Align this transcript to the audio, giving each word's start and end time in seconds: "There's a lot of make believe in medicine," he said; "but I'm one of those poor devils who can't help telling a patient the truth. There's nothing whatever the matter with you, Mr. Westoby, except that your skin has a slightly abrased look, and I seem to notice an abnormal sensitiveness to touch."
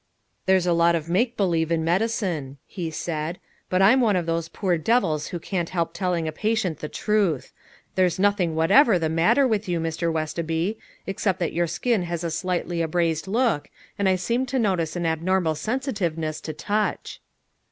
"There's 0.47 0.65
a 0.65 0.73
lot 0.73 0.95
of 0.95 1.09
make 1.09 1.37
believe 1.37 1.71
in 1.71 1.83
medicine," 1.83 2.57
he 2.65 2.89
said; 2.89 3.37
"but 3.69 3.83
I'm 3.83 4.01
one 4.01 4.15
of 4.15 4.25
those 4.25 4.49
poor 4.49 4.75
devils 4.79 5.27
who 5.27 5.37
can't 5.37 5.69
help 5.69 5.93
telling 5.93 6.27
a 6.27 6.31
patient 6.31 6.79
the 6.79 6.89
truth. 6.89 7.53
There's 7.93 8.17
nothing 8.17 8.55
whatever 8.55 8.97
the 8.97 9.09
matter 9.09 9.47
with 9.47 9.69
you, 9.69 9.79
Mr. 9.79 10.11
Westoby, 10.11 10.79
except 11.05 11.37
that 11.37 11.53
your 11.53 11.67
skin 11.67 12.01
has 12.01 12.23
a 12.23 12.31
slightly 12.31 12.81
abrased 12.81 13.27
look, 13.27 13.69
and 13.95 14.09
I 14.09 14.15
seem 14.15 14.47
to 14.47 14.57
notice 14.57 14.95
an 14.95 15.05
abnormal 15.05 15.53
sensitiveness 15.53 16.41
to 16.41 16.53
touch." 16.53 17.21